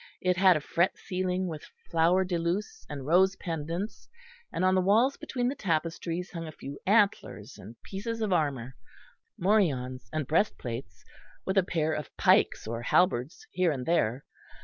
[0.19, 4.09] It had a fret ceiling, with flower de luce and rose pendants,
[4.51, 8.73] and on the walls between the tapestries hung a few antlers and pieces of armour,
[9.37, 11.03] morions and breast plates,
[11.45, 14.25] with a pair of pikes or halberds here and there.